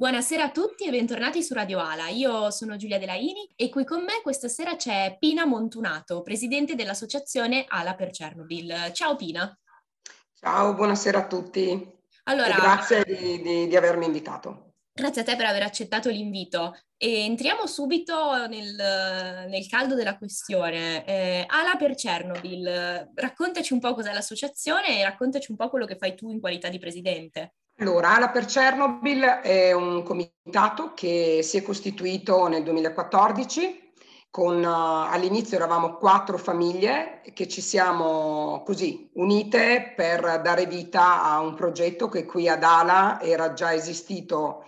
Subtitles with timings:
[0.00, 2.06] Buonasera a tutti e bentornati su Radio Ala.
[2.06, 7.64] Io sono Giulia Delaini e qui con me questa sera c'è Pina Montunato, presidente dell'associazione
[7.66, 8.92] Ala per Chernobyl.
[8.92, 9.58] Ciao Pina.
[10.34, 11.98] Ciao, buonasera a tutti.
[12.26, 14.74] Allora, grazie di, di, di avermi invitato.
[14.92, 16.78] Grazie a te per aver accettato l'invito.
[16.96, 21.04] E entriamo subito nel, nel caldo della questione.
[21.06, 25.96] Eh, Ala per Chernobyl, raccontaci un po' cos'è l'associazione e raccontaci un po' quello che
[25.96, 27.54] fai tu in qualità di presidente.
[27.80, 33.92] Allora, Ala per Chernobyl è un comitato che si è costituito nel 2014
[34.30, 41.38] con, uh, all'inizio eravamo quattro famiglie che ci siamo così unite per dare vita a
[41.38, 44.64] un progetto che qui ad Ala era già esistito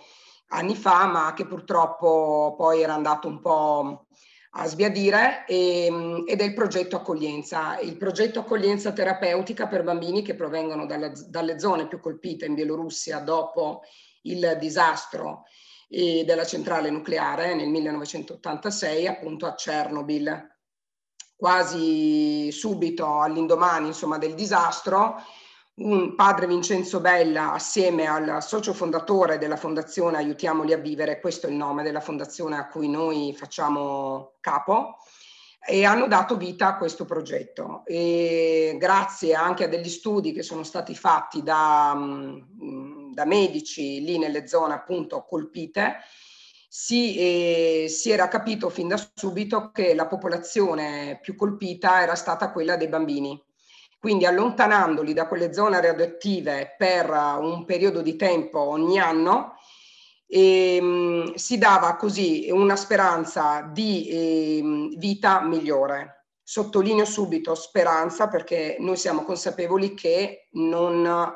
[0.47, 4.05] anni fa, ma che purtroppo poi era andato un po'
[4.53, 10.21] a sbiadire e, ehm, ed è il progetto accoglienza, il progetto accoglienza terapeutica per bambini
[10.23, 13.83] che provengono dalle, dalle zone più colpite in Bielorussia dopo
[14.23, 15.43] il disastro
[15.89, 20.49] eh, della centrale nucleare nel 1986 appunto a Chernobyl.
[21.35, 25.15] Quasi subito all'indomani insomma, del disastro
[26.15, 31.55] padre Vincenzo Bella assieme al socio fondatore della fondazione Aiutiamoli a vivere, questo è il
[31.55, 34.97] nome della fondazione a cui noi facciamo capo,
[35.63, 37.83] e hanno dato vita a questo progetto.
[37.85, 41.95] E grazie anche a degli studi che sono stati fatti da,
[43.13, 45.97] da medici lì nelle zone appunto colpite,
[46.67, 52.51] si, eh, si, era capito fin da subito che la popolazione più colpita era stata
[52.51, 53.39] quella dei bambini
[54.01, 57.07] quindi allontanandoli da quelle zone radioattive per
[57.39, 59.57] un periodo di tempo ogni anno,
[60.25, 66.29] ehm, si dava così una speranza di ehm, vita migliore.
[66.41, 71.31] Sottolineo subito speranza perché noi siamo consapevoli che non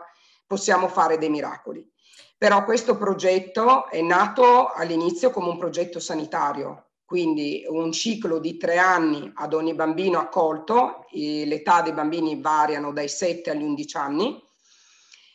[0.48, 1.88] possiamo fare dei miracoli.
[2.36, 8.78] Però questo progetto è nato all'inizio come un progetto sanitario, quindi un ciclo di tre
[8.78, 14.44] anni ad ogni bambino accolto, l'età dei bambini variano dai 7 agli 11 anni,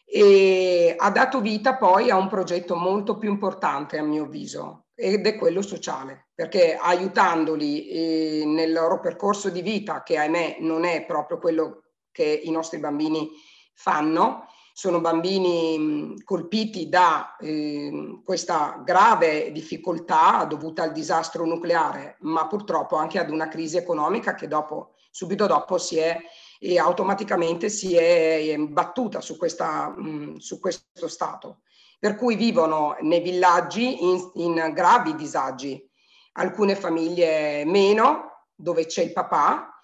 [0.04, 5.24] e ha dato vita poi a un progetto molto più importante a mio avviso ed
[5.24, 11.06] è quello sociale, perché aiutandoli eh, nel loro percorso di vita, che ahimè non è
[11.06, 13.30] proprio quello che i nostri bambini
[13.72, 14.46] fanno,
[14.80, 23.18] sono bambini colpiti da eh, questa grave difficoltà dovuta al disastro nucleare, ma purtroppo anche
[23.18, 26.18] ad una crisi economica che dopo, subito dopo si è
[26.58, 29.94] e automaticamente si è battuta su, questa,
[30.38, 31.58] su questo stato.
[31.98, 35.86] Per cui vivono nei villaggi in, in gravi disagi,
[36.32, 39.78] alcune famiglie meno, dove c'è il papà,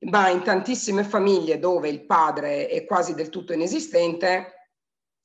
[0.00, 4.52] ma in tantissime famiglie dove il padre è quasi del tutto inesistente,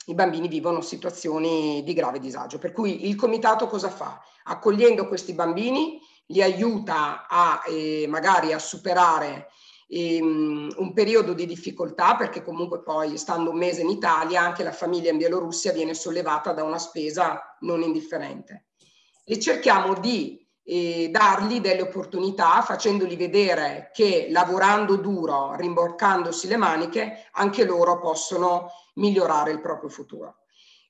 [0.07, 2.57] i bambini vivono situazioni di grave disagio.
[2.57, 4.22] Per cui il comitato cosa fa?
[4.45, 9.50] Accogliendo questi bambini li aiuta a eh, magari a superare
[9.88, 14.72] ehm, un periodo di difficoltà perché comunque poi stando un mese in Italia anche la
[14.72, 18.66] famiglia in Bielorussia viene sollevata da una spesa non indifferente.
[19.23, 27.28] E cerchiamo di e dargli delle opportunità facendogli vedere che lavorando duro, rimboccandosi le maniche,
[27.34, 30.38] anche loro possono migliorare il proprio futuro.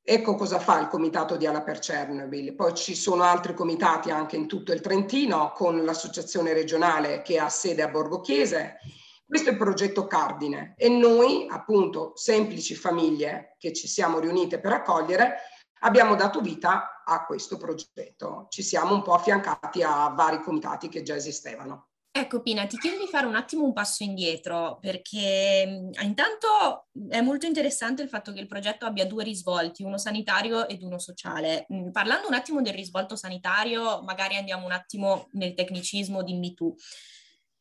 [0.05, 2.55] Ecco cosa fa il comitato di Ala per Chernobyl.
[2.55, 7.47] Poi ci sono altri comitati anche in tutto il Trentino con l'associazione regionale che ha
[7.47, 8.79] sede a Borgo Chiese.
[9.25, 14.73] Questo è il progetto Cardine e noi, appunto, semplici famiglie che ci siamo riunite per
[14.73, 15.37] accogliere,
[15.83, 18.47] abbiamo dato vita a questo progetto.
[18.49, 21.89] Ci siamo un po' affiancati a vari comitati che già esistevano.
[22.15, 27.47] Ecco Pina, ti chiedo di fare un attimo un passo indietro perché intanto è molto
[27.47, 31.65] interessante il fatto che il progetto abbia due risvolti, uno sanitario ed uno sociale.
[31.91, 36.75] Parlando un attimo del risvolto sanitario, magari andiamo un attimo nel tecnicismo, dimmi tu.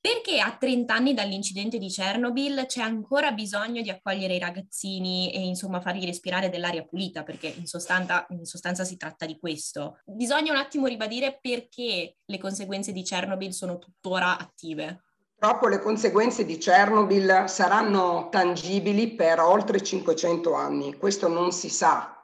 [0.03, 5.39] Perché a 30 anni dall'incidente di Chernobyl c'è ancora bisogno di accogliere i ragazzini e
[5.43, 7.23] insomma farli respirare dell'aria pulita?
[7.23, 10.01] Perché in sostanza, in sostanza si tratta di questo.
[10.05, 15.05] Bisogna un attimo ribadire perché le conseguenze di Chernobyl sono tuttora attive.
[15.39, 22.22] Purtroppo le conseguenze di Chernobyl saranno tangibili per oltre 500 anni, questo non si sa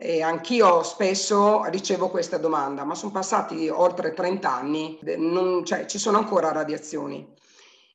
[0.00, 5.98] e anch'io spesso ricevo questa domanda, ma sono passati oltre 30 anni, non, cioè, ci
[5.98, 7.34] sono ancora radiazioni.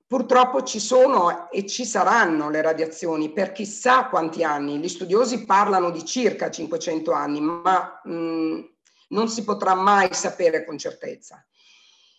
[0.05, 4.79] Purtroppo ci sono e ci saranno le radiazioni per chissà quanti anni.
[4.79, 8.59] Gli studiosi parlano di circa 500 anni, ma mh,
[9.07, 11.41] non si potrà mai sapere con certezza.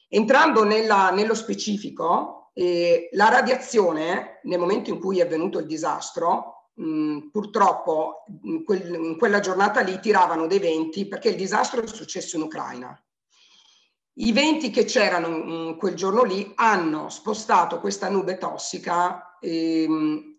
[0.08, 6.63] Entrando nella, nello specifico, eh, la radiazione, nel momento in cui è avvenuto il disastro,
[6.74, 11.86] mh, purtroppo in, quel, in quella giornata lì tiravano dei venti perché il disastro è
[11.86, 12.98] successo in Ucraina.
[14.16, 20.38] I venti che c'erano quel giorno lì hanno spostato questa nube tossica ehm,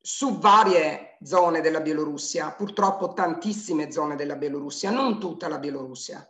[0.00, 6.26] su varie zone della Bielorussia, purtroppo tantissime zone della Bielorussia, non tutta la Bielorussia.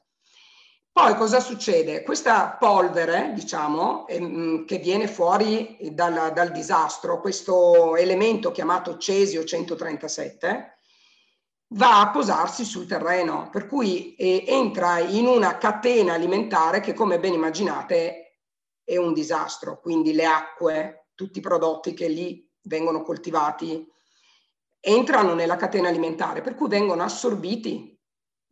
[0.95, 2.03] Poi cosa succede?
[2.03, 10.77] Questa polvere, diciamo, ehm, che viene fuori dal, dal, disastro, questo elemento chiamato cesio 137,
[11.69, 17.19] va a posarsi sul terreno, per cui eh, entra in una catena alimentare che, come
[17.19, 18.41] ben immaginate,
[18.85, 19.81] è un disastro.
[19.81, 23.91] Quindi le acque, tutti i prodotti che lì vengono coltivati,
[24.79, 27.99] entrano nella catena alimentare, per cui vengono assorbiti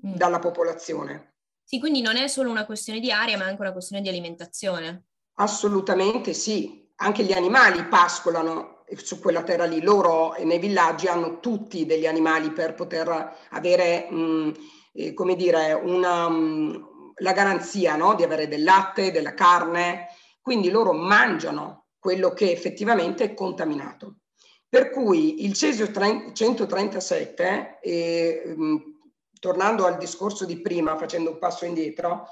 [0.07, 0.15] mm.
[0.15, 1.30] dalla popolazione.
[1.71, 5.05] Sì, quindi non è solo una questione di aria, ma anche una questione di alimentazione.
[5.35, 6.91] Assolutamente sì.
[6.97, 9.81] Anche gli animali pascolano su quella terra lì.
[9.81, 14.53] Loro nei villaggi hanno tutti degli animali per poter avere, mh,
[14.95, 18.17] eh, come dire, una, mh, la garanzia no?
[18.17, 20.09] di avere del latte, della carne.
[20.41, 24.17] Quindi loro mangiano quello che effettivamente è contaminato.
[24.69, 28.55] Per cui il cesio 137 eh,
[29.41, 32.29] tornando al discorso di prima, facendo un passo indietro,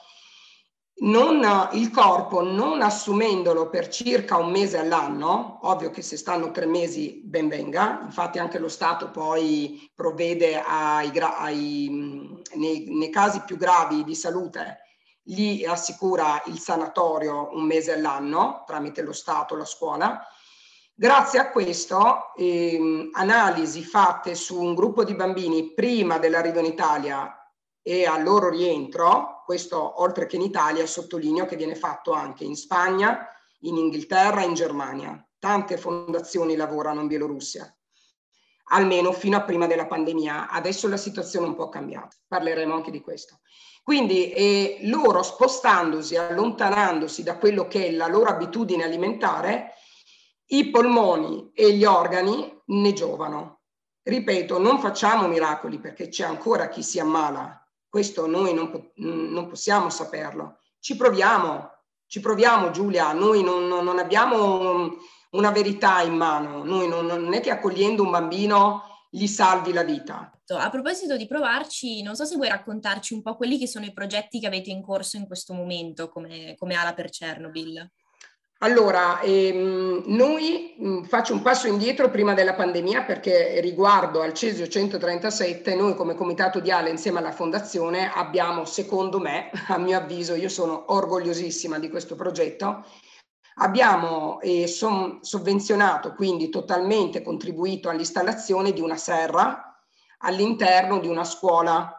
[1.01, 6.67] non, il corpo non assumendolo per circa un mese all'anno, ovvio che se stanno tre
[6.67, 13.57] mesi ben venga, infatti anche lo Stato poi provvede ai, ai, nei, nei casi più
[13.57, 14.81] gravi di salute,
[15.23, 20.27] gli assicura il sanatorio un mese all'anno tramite lo Stato, la scuola,
[21.01, 27.37] Grazie a questo, ehm, analisi fatte su un gruppo di bambini prima dell'arrivo in Italia
[27.81, 32.57] e al loro rientro, questo oltre che in Italia, sottolineo che viene fatto anche in
[32.57, 33.29] Spagna,
[33.61, 35.25] in Inghilterra in Germania.
[35.39, 37.73] Tante fondazioni lavorano in Bielorussia,
[38.71, 40.51] almeno fino a prima della pandemia.
[40.51, 43.39] Adesso la situazione è un po' cambiata, parleremo anche di questo.
[43.85, 49.75] Quindi eh, loro spostandosi, allontanandosi da quello che è la loro abitudine alimentare,
[50.49, 53.61] i polmoni e gli organi ne giovano.
[54.03, 57.63] Ripeto, non facciamo miracoli perché c'è ancora chi si ammala.
[57.89, 60.59] Questo noi non, non possiamo saperlo.
[60.79, 61.71] Ci proviamo,
[62.07, 64.97] ci proviamo Giulia, noi non, non abbiamo
[65.31, 69.83] una verità in mano, noi non, non è che accogliendo un bambino gli salvi la
[69.83, 70.33] vita.
[70.47, 73.93] A proposito di provarci, non so se vuoi raccontarci un po' quelli che sono i
[73.93, 77.91] progetti che avete in corso in questo momento come, come Ala per Chernobyl.
[78.61, 84.35] Allora, ehm, noi mh, mm, faccio un passo indietro prima della pandemia perché riguardo al
[84.35, 89.97] Cesio 137, noi come Comitato di Ale insieme alla Fondazione abbiamo, secondo me, a mio
[89.97, 92.85] avviso, io sono orgogliosissima di questo progetto,
[93.61, 99.81] abbiamo eh, som- sovvenzionato, quindi totalmente contribuito all'installazione di una serra
[100.23, 101.93] all'interno di una scuola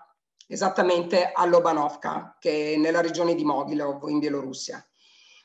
[0.46, 4.84] esattamente a Lobanovka, che è nella regione di Mogilov in Bielorussia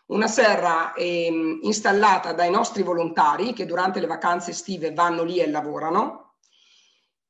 [0.06, 5.48] una serra eh, installata dai nostri volontari che durante le vacanze estive vanno lì e
[5.48, 6.24] lavorano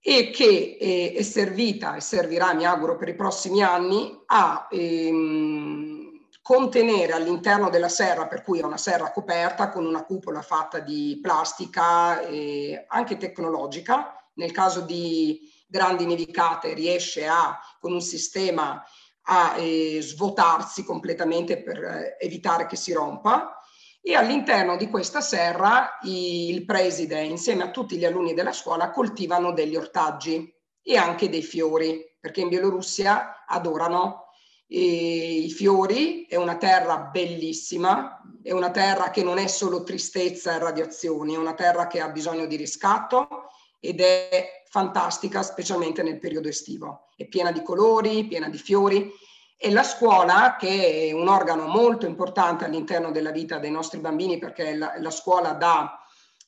[0.01, 6.27] e che eh, è servita e servirà, mi auguro, per i prossimi anni a ehm,
[6.43, 11.19] contenere all'interno della serra, per cui è una serra coperta con una cupola fatta di
[11.23, 18.85] plastica e anche tecnologica, nel caso di grandi nevicate riesce a, con un sistema
[19.25, 23.59] a eh, svuotarsi completamente per eh, evitare che si rompa.
[24.01, 29.53] E all'interno di questa serra il preside insieme a tutti gli alunni della scuola coltivano
[29.53, 30.53] degli ortaggi
[30.83, 34.23] e anche dei fiori perché in Bielorussia adorano.
[34.67, 40.59] I fiori, è una terra bellissima, è una terra che non è solo tristezza e
[40.59, 43.44] radiazioni, è una terra che ha bisogno di riscatto
[43.85, 47.09] ed è fantastica, specialmente nel periodo estivo.
[47.15, 49.13] È piena di colori, piena di fiori
[49.57, 54.39] e la scuola, che è un organo molto importante all'interno della vita dei nostri bambini,
[54.39, 56.01] perché la, la scuola dà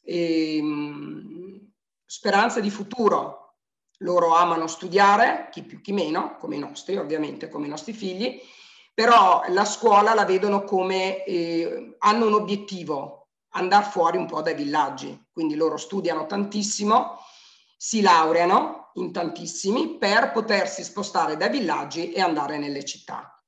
[0.02, 1.70] ehm,
[2.04, 3.42] speranza di futuro.
[4.00, 8.38] Loro amano studiare, chi più chi meno, come i nostri, ovviamente, come i nostri figli,
[8.92, 14.54] però la scuola la vedono come eh, hanno un obiettivo, andare fuori un po' dai
[14.54, 15.28] villaggi.
[15.32, 17.18] Quindi loro studiano tantissimo
[17.76, 23.42] si laureano in tantissimi per potersi spostare dai villaggi e andare nelle città.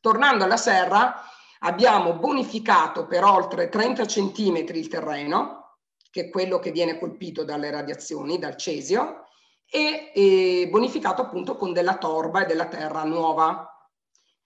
[0.00, 1.22] Tornando alla serra,
[1.60, 5.76] abbiamo bonificato per oltre 30 centimetri il terreno,
[6.10, 9.26] che è quello che viene colpito dalle radiazioni, dal cesio,
[9.70, 13.70] e, e bonificato appunto con della torba e della terra nuova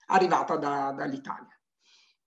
[0.07, 1.49] arrivata da, dall'Italia.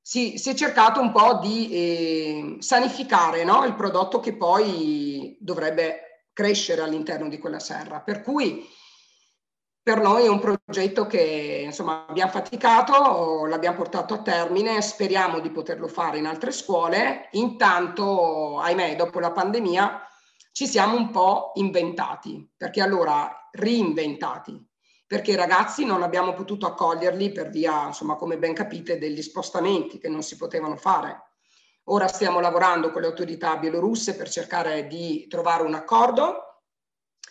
[0.01, 3.65] Si, si, è cercato un po' di eh, sanificare no?
[3.65, 6.08] il prodotto che poi dovrebbe
[6.39, 7.99] crescere all'interno di quella serra.
[7.99, 8.65] Per cui
[9.83, 15.51] per noi è un progetto che insomma abbiamo faticato, l'abbiamo portato a termine, speriamo di
[15.51, 17.29] poterlo fare in altre scuole.
[17.33, 20.01] Intanto, ahimè, dopo la pandemia
[20.53, 24.65] ci siamo un po' inventati, perché allora reinventati,
[25.09, 29.99] perché i ragazzi non abbiamo potuto accoglierli per via, insomma, come ben capite, degli spostamenti
[29.99, 31.28] che non si potevano fare.
[31.91, 36.63] Ora stiamo lavorando con le autorità bielorusse per cercare di trovare un accordo.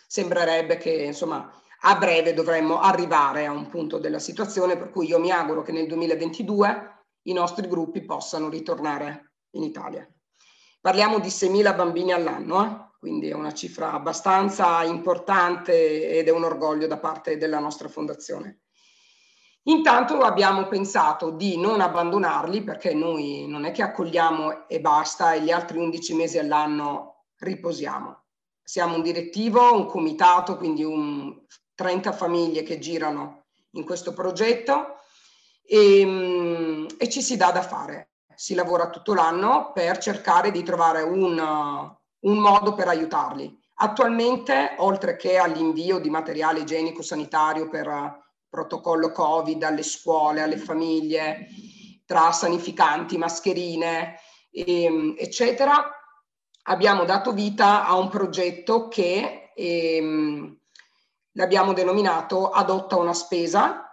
[0.06, 5.20] Sembrerebbe che, insomma, a breve dovremmo arrivare a un punto della situazione per cui io
[5.20, 10.08] mi auguro che nel 2022 i nostri gruppi possano ritornare in Italia.
[10.80, 12.96] Parliamo di 6.000 bambini all'anno, eh?
[12.98, 18.62] quindi è una cifra abbastanza importante ed è un orgoglio da parte della nostra fondazione.
[19.68, 25.42] Intanto abbiamo pensato di non abbandonarli perché noi non è che accogliamo e basta e
[25.42, 28.24] gli altri 11 mesi all'anno riposiamo.
[28.62, 31.38] Siamo un direttivo, un comitato, quindi un
[31.74, 35.00] 30 famiglie che girano in questo progetto
[35.62, 38.12] e, mm, e ci si dà da fare.
[38.34, 41.38] Si lavora tutto l'anno per cercare di trovare un,
[42.20, 43.54] un modo per aiutarli.
[43.80, 51.48] Attualmente, oltre che all'invio di materiale igienico sanitario per protocollo Covid alle scuole, alle famiglie,
[52.04, 54.18] tra sanificanti, mascherine,
[54.50, 55.90] ehm, eccetera,
[56.64, 60.58] abbiamo dato vita a un progetto che ehm,
[61.32, 63.84] l'abbiamo denominato adotta una spesa.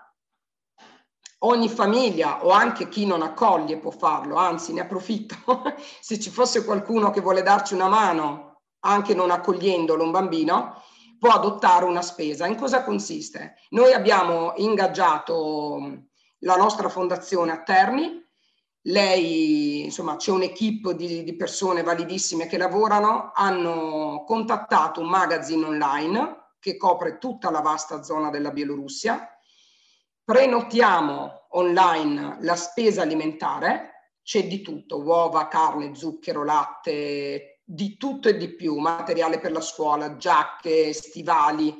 [1.39, 5.35] Ogni famiglia o anche chi non accoglie può farlo, anzi ne approfitto
[6.01, 8.45] se ci fosse qualcuno che vuole darci una mano
[8.85, 10.81] anche non accogliendolo un bambino,
[11.19, 12.47] può adottare una spesa.
[12.47, 13.55] In cosa consiste?
[13.69, 16.03] Noi abbiamo ingaggiato
[16.39, 18.23] la nostra fondazione a Terni,
[18.87, 26.51] lei, insomma, c'è un'equipe di, di persone validissime che lavorano, hanno contattato un magazine online
[26.59, 29.27] che copre tutta la vasta zona della Bielorussia.
[30.23, 38.37] Prenotiamo online la spesa alimentare, c'è di tutto, uova, carne, zucchero, latte, di tutto e
[38.37, 41.75] di più, materiale per la scuola, giacche, stivali,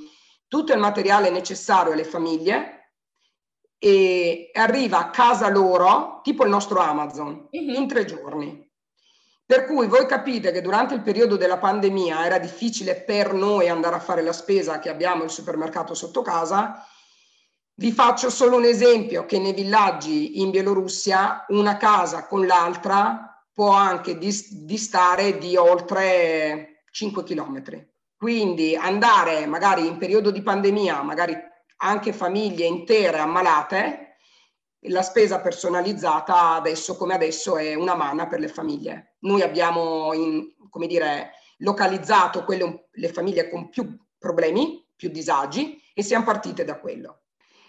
[0.47, 2.93] tutto il materiale necessario alle famiglie
[3.77, 7.73] e arriva a casa loro, tipo il nostro Amazon, uh-huh.
[7.73, 8.67] in tre giorni.
[9.45, 13.95] Per cui voi capite che durante il periodo della pandemia era difficile per noi andare
[13.95, 16.83] a fare la spesa che abbiamo il supermercato sotto casa.
[17.75, 23.69] Vi faccio solo un esempio che nei villaggi in Bielorussia una casa con l'altra può
[23.69, 27.89] anche distare di oltre 5 chilometri.
[28.17, 31.33] Quindi andare magari in periodo di pandemia, magari
[31.77, 34.17] anche famiglie intere ammalate,
[34.89, 39.15] la spesa personalizzata adesso come adesso è una manna per le famiglie.
[39.19, 46.03] Noi abbiamo in, come dire, localizzato quelle, le famiglie con più problemi, più disagi e
[46.03, 47.21] siamo partite da quello.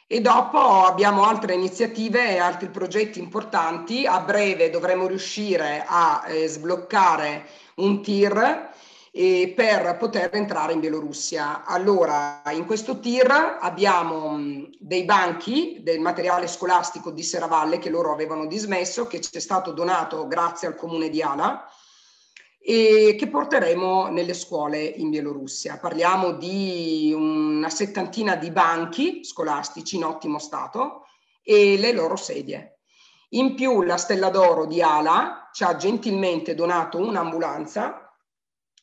[0.08, 4.06] E dopo abbiamo altre iniziative e altri progetti importanti.
[4.06, 7.44] A breve dovremo riuscire a eh, sbloccare
[7.76, 8.70] un TIR
[9.10, 11.64] eh, per poter entrare in Bielorussia.
[11.64, 18.46] Allora, in questo TIR abbiamo dei banchi del materiale scolastico di Serravalle che loro avevano
[18.46, 21.68] dismesso, che ci è stato donato grazie al comune di Ala
[22.68, 25.78] e che porteremo nelle scuole in Bielorussia.
[25.78, 31.06] Parliamo di una settantina di banchi scolastici in ottimo stato
[31.44, 32.80] e le loro sedie.
[33.30, 38.00] In più la Stella d'Oro di Ala ci ha gentilmente donato un'ambulanza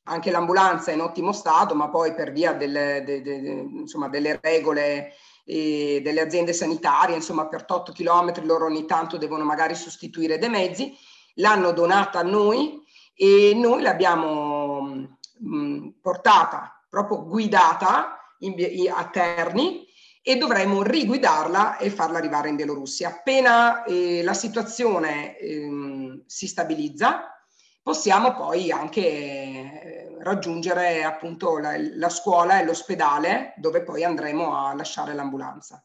[0.05, 4.09] anche l'ambulanza è in ottimo stato, ma poi per via delle, de, de, de, insomma,
[4.09, 5.13] delle regole
[5.45, 10.49] e delle aziende sanitarie, insomma per 8 km loro ogni tanto devono magari sostituire dei
[10.49, 10.93] mezzi,
[11.35, 12.82] l'hanno donata a noi
[13.15, 18.55] e noi l'abbiamo mm, portata, proprio guidata in,
[18.93, 19.85] a Terni
[20.21, 23.09] e dovremmo riguidarla e farla arrivare in Bielorussia.
[23.09, 27.37] Appena eh, la situazione eh, si stabilizza,
[27.81, 34.73] possiamo poi anche eh, raggiungere appunto la, la scuola e l'ospedale dove poi andremo a
[34.73, 35.83] lasciare l'ambulanza.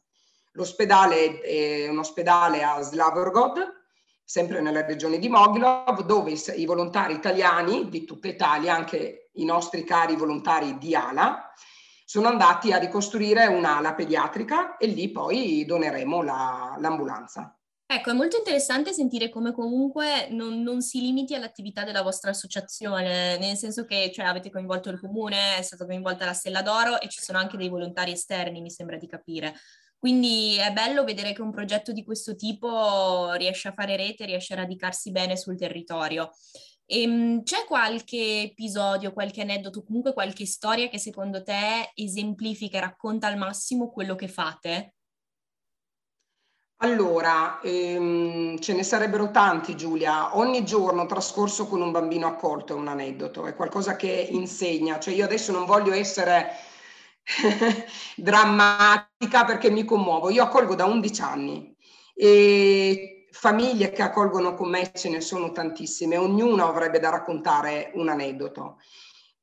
[0.53, 3.78] L'ospedale è un ospedale a Slavorgod,
[4.29, 9.85] sempre nella regione di Mogilov, dove i volontari italiani di tutta Italia, anche i nostri
[9.85, 11.51] cari volontari di ALA,
[12.05, 17.59] sono andati a ricostruire un'ala pediatrica e lì poi doneremo la, l'ambulanza.
[17.87, 23.39] Ecco, è molto interessante sentire come comunque non, non, si limiti all'attività della vostra associazione,
[23.39, 27.09] nel senso che cioè, avete coinvolto il comune, è stata coinvolta la Stella d'Oro e
[27.09, 29.55] ci sono anche dei volontari esterni, mi sembra di capire.
[29.99, 34.52] Quindi è bello vedere che un progetto di questo tipo riesce a fare rete, riesce
[34.52, 36.31] a radicarsi bene sul territorio.
[36.87, 42.81] E, ehm, c'è qualche episodio, qualche aneddoto, comunque qualche storia che secondo te esemplifica e
[42.81, 44.95] racconta al massimo quello che fate?
[46.81, 50.37] Allora, ehm, ce ne sarebbero tanti Giulia.
[50.37, 55.00] Ogni giorno trascorso con un bambino accolto è un aneddoto, è qualcosa che insegna.
[55.00, 56.52] Cioè io adesso non voglio essere
[58.17, 60.31] drammatica perché mi commuovo.
[60.31, 61.77] Io accolgo da 11 anni
[62.15, 68.09] e famiglie che accolgono con me ce ne sono tantissime, ognuno avrebbe da raccontare un
[68.09, 68.79] aneddoto.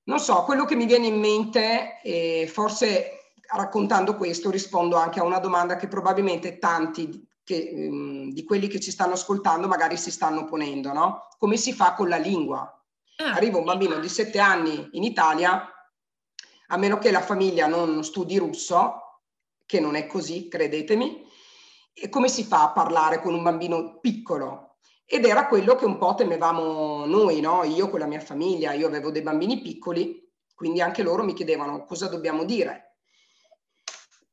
[0.05, 5.23] Non so, quello che mi viene in mente, eh, forse raccontando questo rispondo anche a
[5.23, 10.11] una domanda che probabilmente tanti che, um, di quelli che ci stanno ascoltando magari si
[10.11, 11.27] stanno ponendo, no?
[11.37, 12.61] Come si fa con la lingua?
[13.17, 15.69] Ah, Arriva un bambino di sette anni in Italia,
[16.67, 19.21] a meno che la famiglia non studi russo,
[19.65, 21.23] che non è così, credetemi,
[21.93, 24.77] e come si fa a parlare con un bambino piccolo?
[25.05, 27.63] Ed era quello che un po' temevamo noi, no?
[27.63, 31.85] Io con la mia famiglia, io avevo dei bambini piccoli, quindi anche loro mi chiedevano
[31.85, 32.97] cosa dobbiamo dire.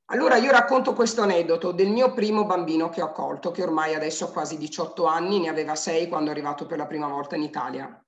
[0.07, 4.27] Allora io racconto questo aneddoto del mio primo bambino che ho accolto, che ormai adesso
[4.27, 7.43] ha quasi 18 anni, ne aveva 6 quando è arrivato per la prima volta in
[7.43, 8.05] Italia.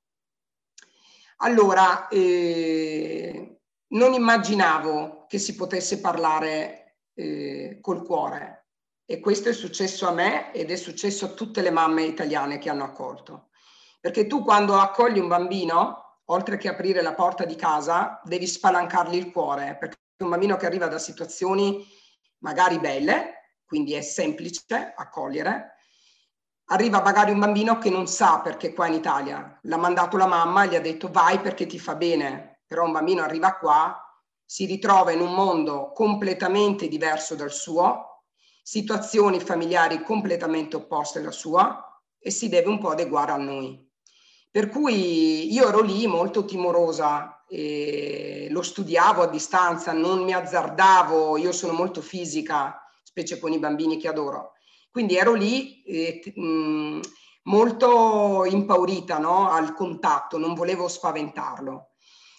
[1.38, 3.53] Allora, eh,
[3.88, 8.64] non immaginavo che si potesse parlare eh, col cuore,
[9.06, 12.70] e questo è successo a me ed è successo a tutte le mamme italiane che
[12.70, 13.48] hanno accolto.
[14.00, 19.16] Perché tu quando accogli un bambino, oltre che aprire la porta di casa, devi spalancargli
[19.16, 21.86] il cuore, perché un bambino che arriva da situazioni
[22.38, 25.76] magari belle, quindi è semplice accogliere,
[26.66, 29.58] arriva magari un bambino che non sa perché qua in Italia.
[29.62, 32.92] L'ha mandato la mamma e gli ha detto vai perché ti fa bene, però un
[32.92, 33.98] bambino arriva qua,
[34.44, 38.22] si ritrova in un mondo completamente diverso dal suo,
[38.62, 43.90] situazioni familiari completamente opposte alla sua e si deve un po' adeguare a noi.
[44.50, 51.36] Per cui io ero lì molto timorosa, e lo studiavo a distanza, non mi azzardavo,
[51.36, 54.52] io sono molto fisica, specie con i bambini che adoro.
[54.90, 56.32] Quindi ero lì eh,
[57.44, 59.50] molto impaurita no?
[59.50, 61.93] al contatto, non volevo spaventarlo.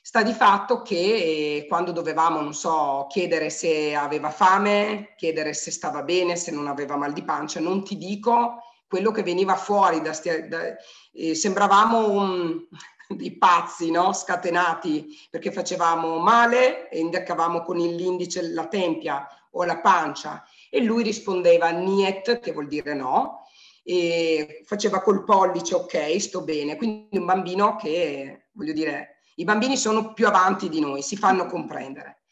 [0.08, 5.72] Sta di fatto che eh, quando dovevamo, non so, chiedere se aveva fame, chiedere se
[5.72, 10.02] stava bene, se non aveva mal di pancia, non ti dico quello che veniva fuori
[10.02, 10.12] da,
[10.48, 10.76] da
[11.12, 12.68] eh, sembravamo un,
[13.18, 14.14] dei pazzi, no?
[14.14, 21.02] scatenati, perché facevamo male e indeccavamo con l'indice la tempia o la pancia e lui
[21.02, 23.48] rispondeva niet, che vuol dire no,
[23.82, 26.76] e faceva col pollice ok, sto bene.
[26.78, 31.46] Quindi un bambino che, voglio dire, i bambini sono più avanti di noi, si fanno
[31.46, 32.24] comprendere.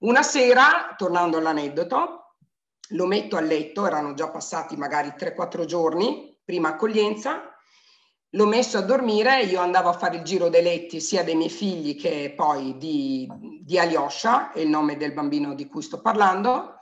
[0.00, 2.36] Una sera, tornando all'aneddoto,
[2.90, 7.54] lo metto a letto, erano già passati magari 3-4 giorni, prima accoglienza,
[8.30, 11.50] l'ho messo a dormire, io andavo a fare il giro dei letti sia dei miei
[11.50, 13.28] figli che poi di,
[13.60, 16.76] di Alyosha, è il nome del bambino di cui sto parlando,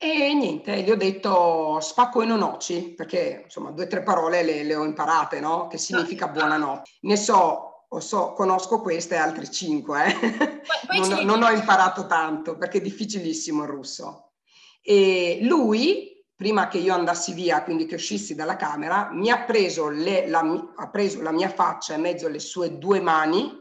[0.00, 4.44] e niente, gli ho detto spacco e non noci, perché insomma due o tre parole
[4.44, 5.66] le, le ho imparate, no?
[5.66, 6.90] Che significa buonanotte.
[7.00, 10.62] Ne so So, conosco queste e altre cinque, eh.
[10.98, 14.32] non, non, ho imparato tanto perché è difficilissimo il russo.
[14.82, 19.88] E lui, prima che io andassi via, quindi che uscissi dalla camera, mi ha preso,
[19.88, 23.58] le, la, ha preso la mia faccia in mezzo alle sue due mani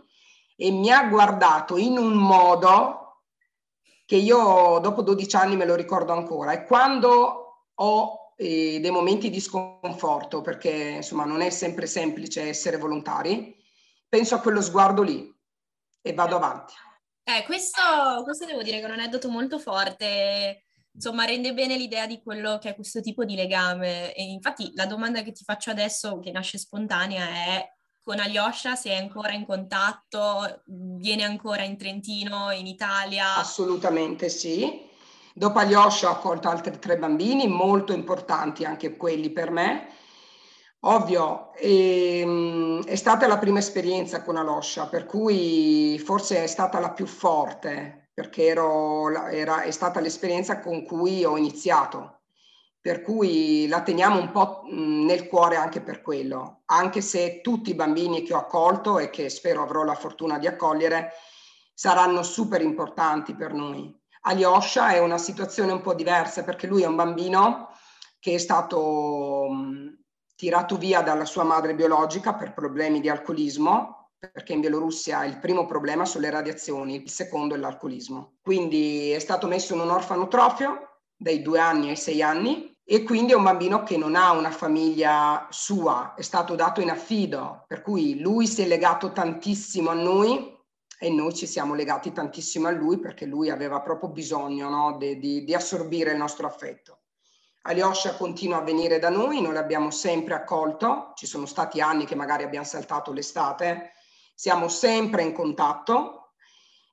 [0.58, 3.24] e mi ha guardato in un modo
[4.06, 6.52] che io dopo 12 anni me lo ricordo ancora.
[6.52, 12.78] E quando ho eh, dei momenti di sconforto, perché insomma non è sempre semplice essere
[12.78, 13.56] volontari,
[14.08, 15.34] penso a quello sguardo lì
[16.02, 16.38] e vado eh.
[16.38, 16.74] avanti.
[17.24, 17.82] Eh, questo,
[18.24, 22.58] questo devo dire che è un aneddoto molto forte, insomma rende bene l'idea di quello
[22.58, 24.14] che è questo tipo di legame.
[24.14, 27.70] E infatti la domanda che ti faccio adesso, che nasce spontanea, è
[28.02, 33.36] con Alyosha sei ancora in contatto, viene ancora in Trentino, in Italia?
[33.36, 34.86] Assolutamente sì.
[35.34, 39.90] Dopo Alyosha ho accolto altri tre bambini, molto importanti anche quelli per me,
[40.82, 46.92] Ovvio, ehm, è stata la prima esperienza con Aloscia, per cui forse è stata la
[46.92, 52.22] più forte, perché ero, era, è stata l'esperienza con cui ho iniziato,
[52.80, 57.76] per cui la teniamo un po' nel cuore anche per quello, anche se tutti i
[57.76, 61.12] bambini che ho accolto e che spero avrò la fortuna di accogliere
[61.74, 63.94] saranno super importanti per noi.
[64.22, 67.70] Alyosha è una situazione un po' diversa perché lui è un bambino
[68.20, 69.48] che è stato
[70.38, 75.66] tirato via dalla sua madre biologica per problemi di alcolismo, perché in Bielorussia il primo
[75.66, 78.36] problema sono le radiazioni, il secondo è l'alcolismo.
[78.42, 83.32] Quindi è stato messo in un orfanotrofio dai due anni ai sei anni e quindi
[83.32, 87.82] è un bambino che non ha una famiglia sua, è stato dato in affido, per
[87.82, 90.56] cui lui si è legato tantissimo a noi
[91.00, 95.18] e noi ci siamo legati tantissimo a lui perché lui aveva proprio bisogno no, di,
[95.18, 96.97] di, di assorbire il nostro affetto.
[97.68, 102.16] Alyosha continua a venire da noi, noi l'abbiamo sempre accolto, ci sono stati anni che
[102.16, 103.92] magari abbiamo saltato l'estate,
[104.34, 106.32] siamo sempre in contatto,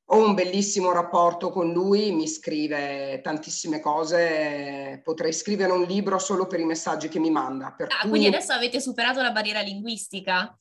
[0.07, 6.49] ho un bellissimo rapporto con lui, mi scrive tantissime cose, potrei scrivere un libro solo
[6.49, 7.67] per i messaggi che mi manda.
[7.67, 8.11] ah, cui...
[8.11, 10.59] quindi adesso avete superato la barriera linguistica?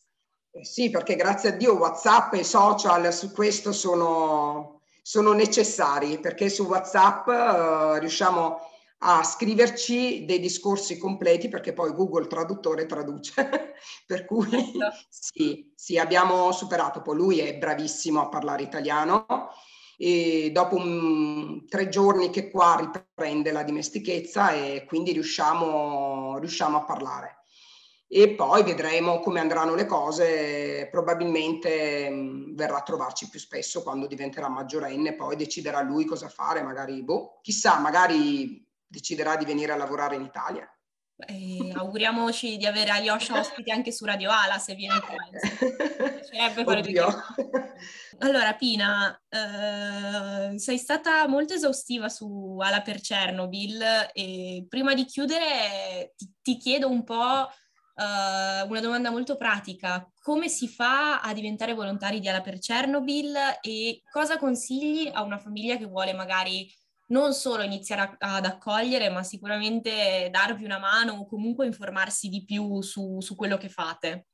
[0.52, 6.50] Eh sì, perché grazie a Dio WhatsApp e social su questo sono, sono necessari, perché
[6.50, 8.60] su WhatsApp uh, riusciamo
[9.06, 13.76] a scriverci dei discorsi completi perché poi Google Traduttore traduce.
[14.08, 15.06] per cui certo.
[15.10, 17.02] sì, sì, abbiamo superato.
[17.02, 19.26] Poi lui è bravissimo a parlare italiano
[19.98, 26.84] e dopo un, tre giorni che qua riprende la dimestichezza e quindi riusciamo, riusciamo a
[26.86, 27.38] parlare
[28.16, 34.06] e poi vedremo come andranno le cose, probabilmente mh, verrà a trovarci più spesso quando
[34.06, 38.64] diventerà maggiorenne, poi deciderà lui cosa fare, magari, boh, chissà, magari
[38.94, 40.68] deciderà di venire a lavorare in Italia.
[41.16, 45.16] Eh, auguriamoci di avere Alyosha ospite anche su Radio Ala se viene qua.
[48.20, 56.14] Allora, Pina, eh, sei stata molto esaustiva su Ala per Chernobyl e prima di chiudere
[56.16, 57.50] ti, ti chiedo un po'
[57.96, 60.12] Uh, una domanda molto pratica.
[60.20, 65.38] Come si fa a diventare volontari di Ala per Chernobyl e cosa consigli a una
[65.38, 66.68] famiglia che vuole magari
[67.08, 72.44] non solo iniziare a, ad accogliere, ma sicuramente darvi una mano o comunque informarsi di
[72.44, 74.28] più su, su quello che fate?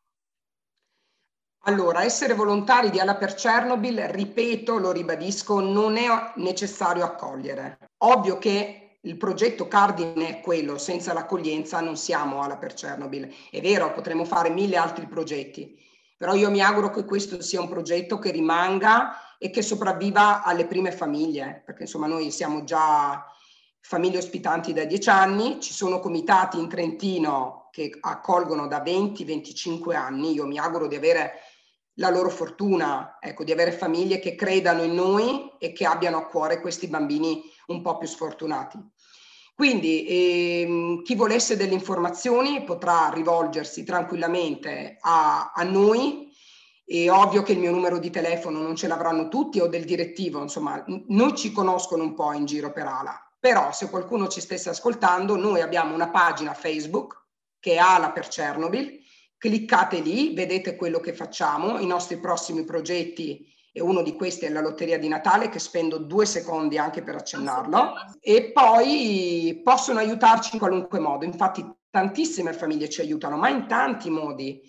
[1.63, 7.77] Allora, essere volontari di Ala per Chernobyl, ripeto, lo ribadisco, non è necessario accogliere.
[7.97, 13.33] Ovvio che il progetto cardine è quello, senza l'accoglienza non siamo alla per Chernobyl.
[13.51, 15.77] È vero, potremmo fare mille altri progetti,
[16.17, 20.67] però io mi auguro che questo sia un progetto che rimanga e che sopravviva alle
[20.67, 23.25] prime famiglie, perché insomma noi siamo già
[23.79, 30.33] famiglie ospitanti da dieci anni, ci sono comitati in Trentino che accolgono da 20-25 anni,
[30.33, 31.39] io mi auguro di avere
[31.93, 36.25] la loro fortuna, ecco, di avere famiglie che credano in noi e che abbiano a
[36.25, 38.77] cuore questi bambini un po' più sfortunati.
[39.55, 46.28] Quindi ehm, chi volesse delle informazioni potrà rivolgersi tranquillamente a, a noi.
[46.91, 50.41] È ovvio che il mio numero di telefono non ce l'avranno tutti o del direttivo,
[50.41, 53.31] insomma, noi ci conoscono un po' in giro per Ala.
[53.39, 57.25] Però se qualcuno ci stesse ascoltando, noi abbiamo una pagina Facebook
[57.59, 59.01] che è Ala per Chernobyl.
[59.37, 64.49] Cliccate lì, vedete quello che facciamo, i nostri prossimi progetti e uno di questi è
[64.49, 67.93] la lotteria di Natale che spendo due secondi anche per accennarlo.
[68.19, 74.09] E poi possono aiutarci in qualunque modo, infatti tantissime famiglie ci aiutano, ma in tanti
[74.09, 74.59] modi.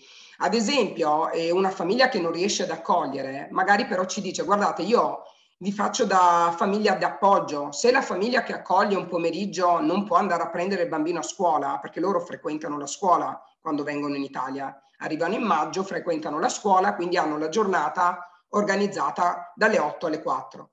[0.43, 5.25] Ad esempio, una famiglia che non riesce ad accogliere, magari però ci dice guardate io
[5.59, 7.73] vi faccio da famiglia d'appoggio.
[7.73, 11.23] Se la famiglia che accoglie un pomeriggio non può andare a prendere il bambino a
[11.23, 16.49] scuola, perché loro frequentano la scuola quando vengono in Italia, arrivano in maggio, frequentano la
[16.49, 20.71] scuola, quindi hanno la giornata organizzata dalle 8 alle 4.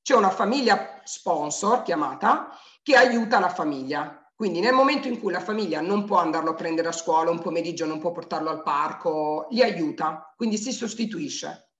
[0.00, 2.48] C'è una famiglia sponsor chiamata
[2.82, 4.21] che aiuta la famiglia.
[4.42, 7.38] Quindi nel momento in cui la famiglia non può andarlo a prendere a scuola, un
[7.38, 11.74] pomeriggio non può portarlo al parco, li aiuta, quindi si sostituisce.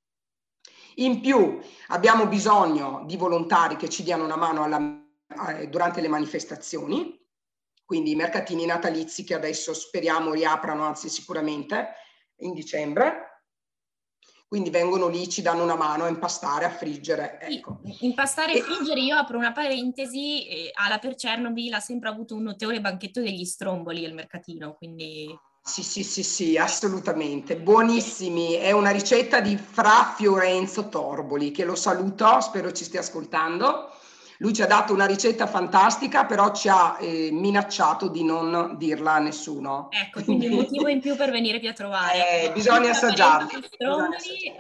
[0.99, 4.79] In più abbiamo bisogno di volontari che ci diano una mano alla,
[5.49, 7.21] eh, durante le manifestazioni,
[7.85, 11.95] quindi i mercatini natalizi che adesso speriamo riaprano, anzi sicuramente
[12.43, 13.32] in dicembre.
[14.53, 17.41] Quindi vengono lì, ci danno una mano a impastare, a friggere.
[17.41, 17.81] Ecco.
[18.01, 22.43] Impastare e friggere, io apro una parentesi, eh, Ala per Chernobyl ha sempre avuto un
[22.43, 25.35] notevole banchetto degli stromboli al mercatino, quindi...
[25.63, 27.57] Sì, sì, sì, sì, assolutamente.
[27.57, 28.53] Buonissimi.
[28.53, 33.89] È una ricetta di Fra Fiorenzo Torboli, che lo saluto, spero ci stia ascoltando.
[34.39, 39.15] Lui ci ha dato una ricetta fantastica, però ci ha eh, minacciato di non dirla
[39.15, 39.89] a nessuno.
[39.91, 42.45] Ecco, quindi un motivo in più per venire a trovare.
[42.45, 43.49] Eh, bisogna assaggiarli.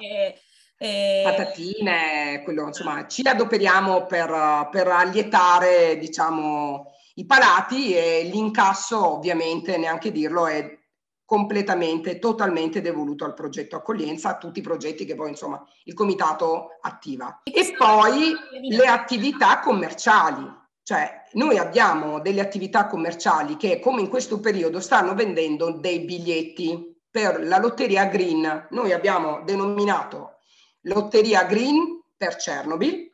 [0.00, 0.40] E,
[0.78, 1.22] e...
[1.24, 10.10] Patatine, quello, insomma, ci adoperiamo per, per allietare, diciamo, i palati e l'incasso, ovviamente, neanche
[10.10, 10.80] dirlo, è
[11.24, 16.78] completamente, totalmente devoluto al progetto accoglienza, a tutti i progetti che poi insomma il comitato
[16.80, 17.40] attiva.
[17.44, 18.34] E poi
[18.70, 20.44] le attività commerciali,
[20.82, 27.00] cioè noi abbiamo delle attività commerciali che come in questo periodo stanno vendendo dei biglietti
[27.10, 28.68] per la lotteria green.
[28.70, 30.38] Noi abbiamo denominato
[30.82, 33.10] lotteria green per Chernobyl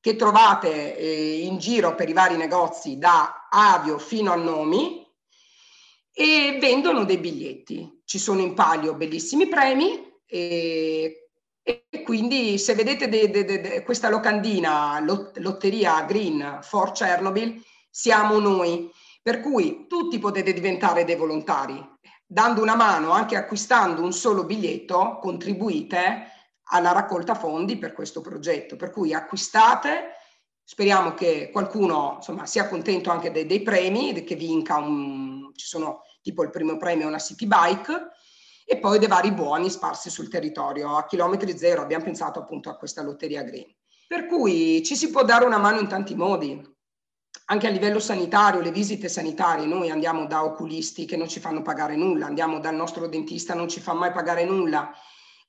[0.00, 5.06] che trovate eh, in giro per i vari negozi da da Avio fino a Nomi
[6.20, 8.02] e vendono dei biglietti.
[8.04, 11.28] Ci sono in palio bellissimi premi e,
[11.62, 18.40] e quindi se vedete de, de, de, questa locandina lot, Lotteria Green for Chernobyl, siamo
[18.40, 18.90] noi.
[19.22, 21.80] Per cui tutti potete diventare dei volontari.
[22.26, 26.32] Dando una mano, anche acquistando un solo biglietto, contribuite
[26.70, 28.74] alla raccolta fondi per questo progetto.
[28.74, 30.14] Per cui acquistate,
[30.64, 36.02] speriamo che qualcuno insomma, sia contento anche dei, dei premi, che vinca un, ci sono
[36.28, 38.10] tipo il primo premio una city bike
[38.66, 40.96] e poi dei vari buoni sparsi sul territorio.
[40.96, 43.66] A chilometri zero abbiamo pensato appunto a questa lotteria green.
[44.06, 46.76] Per cui ci si può dare una mano in tanti modi.
[47.46, 51.62] Anche a livello sanitario, le visite sanitarie, noi andiamo da oculisti che non ci fanno
[51.62, 54.92] pagare nulla, andiamo dal nostro dentista, non ci fa mai pagare nulla,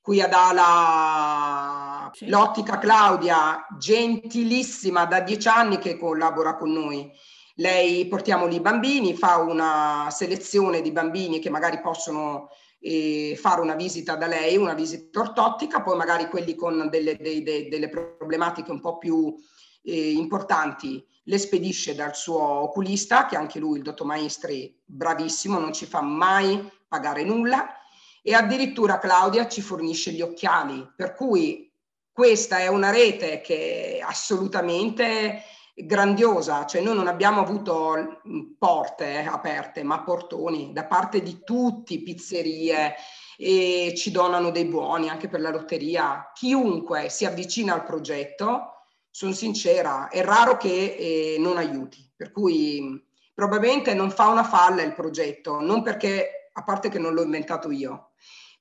[0.00, 7.12] qui ad Ala l'ottica Claudia, gentilissima, da dieci anni che collabora con noi.
[7.60, 12.48] Lei portiamo lì i bambini, fa una selezione di bambini che magari possono
[12.80, 17.42] eh, fare una visita da lei, una visita ortottica, poi magari quelli con delle, dei,
[17.42, 19.34] dei, delle problematiche un po' più
[19.82, 21.06] eh, importanti.
[21.24, 26.00] Le spedisce dal suo oculista, che anche lui, il dottor Maestri, bravissimo, non ci fa
[26.00, 27.74] mai pagare nulla.
[28.22, 31.70] E addirittura Claudia ci fornisce gli occhiali, per cui
[32.10, 35.42] questa è una rete che assolutamente
[35.74, 38.20] grandiosa, cioè noi non abbiamo avuto
[38.58, 42.94] porte aperte, ma portoni da parte di tutti, pizzerie,
[43.36, 46.30] e ci donano dei buoni anche per la lotteria.
[46.34, 53.02] Chiunque si avvicina al progetto, sono sincera, è raro che eh, non aiuti, per cui
[53.32, 57.70] probabilmente non fa una falla il progetto, non perché, a parte che non l'ho inventato
[57.70, 58.10] io,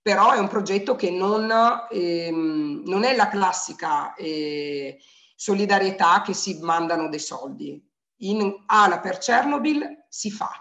[0.01, 1.51] però è un progetto che non,
[1.91, 4.97] ehm, non è la classica eh,
[5.39, 7.81] solidarietà che si mandano dei soldi.
[8.23, 10.51] In ala per Chernobyl si fa,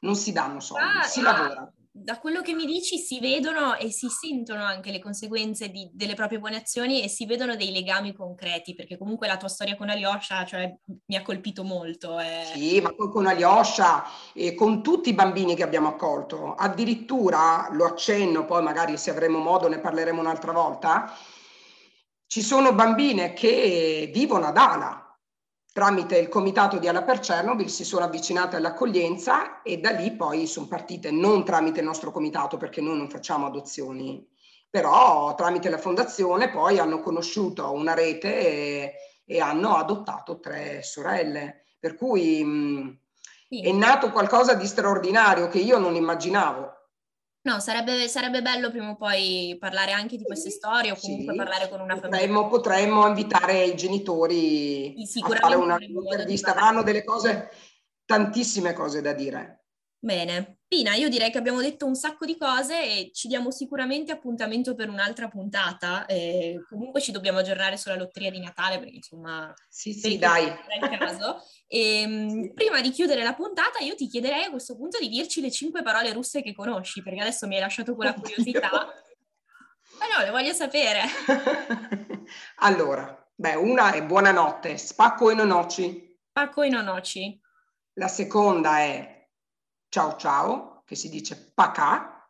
[0.00, 3.76] non si danno soldi, ah, si ah, lavora da quello che mi dici si vedono
[3.76, 7.70] e si sentono anche le conseguenze di, delle proprie buone azioni e si vedono dei
[7.70, 10.74] legami concreti, perché comunque la tua storia con Alyosha cioè,
[11.04, 12.18] mi ha colpito molto.
[12.18, 12.50] Eh.
[12.54, 18.46] Sì, ma con Alyosha e con tutti i bambini che abbiamo accolto, addirittura, lo accenno,
[18.46, 21.14] poi magari se avremo modo ne parleremo un'altra volta,
[22.32, 25.18] ci sono bambine che vivono ad Ala,
[25.70, 30.46] tramite il comitato di Ala per Chernobyl si sono avvicinate all'accoglienza e da lì poi
[30.46, 34.26] sono partite non tramite il nostro comitato perché noi non facciamo adozioni,
[34.70, 38.94] però tramite la fondazione poi hanno conosciuto una rete e,
[39.26, 41.66] e hanno adottato tre sorelle.
[41.78, 42.98] Per cui mh,
[43.46, 43.60] sì.
[43.60, 46.81] è nato qualcosa di straordinario che io non immaginavo.
[47.44, 51.38] No, sarebbe, sarebbe, bello prima o poi parlare anche di queste storie o comunque sì,
[51.38, 52.48] parlare con una potremmo, famiglia.
[52.48, 57.50] Potremmo invitare i genitori a fare una intervista, avranno delle cose,
[58.04, 59.61] tantissime cose da dire.
[60.04, 64.10] Bene, Pina, io direi che abbiamo detto un sacco di cose e ci diamo sicuramente
[64.10, 66.06] appuntamento per un'altra puntata.
[66.06, 69.54] E comunque ci dobbiamo aggiornare sulla lotteria di Natale perché insomma...
[69.68, 70.46] Sì, sì, dai.
[70.46, 71.44] Il caso.
[71.68, 72.52] E, ehm, sì.
[72.52, 75.82] Prima di chiudere la puntata io ti chiederei a questo punto di dirci le cinque
[75.82, 78.70] parole russe che conosci perché adesso mi hai lasciato quella curiosità.
[78.72, 81.02] Ma no, le voglio sapere.
[82.58, 86.18] allora, beh, una è buonanotte, spacco e nonoci.
[86.28, 87.40] Spacco e nonoci.
[87.94, 89.21] La seconda è
[89.92, 92.26] ciao ciao, che si dice pacà.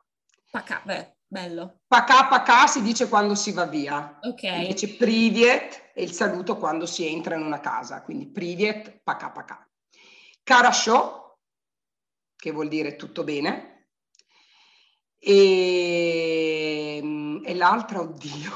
[0.50, 1.82] Pacà, beh, bello.
[1.86, 4.18] Pacà, pacà si dice quando si va via.
[4.20, 4.42] Ok.
[4.42, 9.64] Invece privet è il saluto quando si entra in una casa, quindi privet, pacà, pacà.
[10.42, 11.38] Carasciò,
[12.34, 13.90] che vuol dire tutto bene.
[15.20, 17.00] E,
[17.44, 18.50] e l'altra, oddio,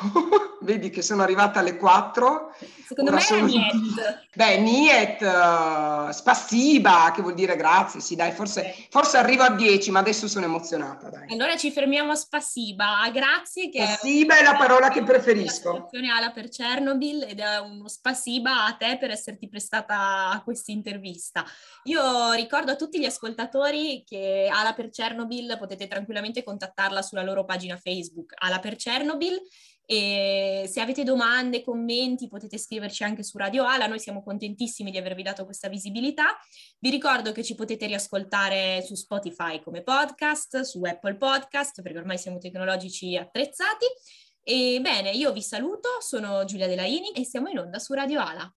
[0.61, 2.55] vedi che sono arrivata alle 4.
[2.87, 3.45] Secondo Ora me sono...
[3.47, 4.25] Niet.
[4.37, 9.91] Beh, Niet, uh, spassiba, che vuol dire grazie, sì dai, forse, forse, arrivo a 10,
[9.91, 11.09] ma adesso sono emozionata.
[11.09, 11.33] Dai.
[11.33, 15.89] Allora ci fermiamo a spassiba, a grazie che spassiba è, la parola che preferisco.
[15.91, 20.71] La Ala per Chernobyl ed è uno spassiba a te per esserti prestata a questa
[20.71, 21.45] intervista.
[21.85, 27.45] Io ricordo a tutti gli ascoltatori che Ala per Chernobyl potete tranquillamente contattarla sulla loro
[27.45, 29.41] pagina Facebook, Ala per Chernobyl
[29.89, 33.87] e se avete domande, commenti, potete scriverci anche su Radio Ala.
[33.87, 36.37] Noi siamo contentissimi di avervi dato questa visibilità.
[36.81, 42.19] Vi ricordo che ci potete riascoltare su Spotify come podcast, su Apple Podcast, perché ormai
[42.19, 43.87] siamo tecnologici attrezzati.
[44.43, 48.53] E bene, io vi saluto, sono Giulia Delaini e siamo in onda su Radio Ala.